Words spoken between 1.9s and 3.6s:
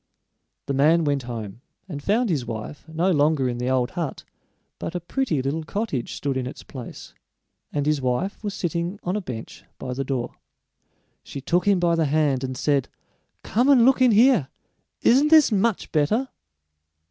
found his wife no longer in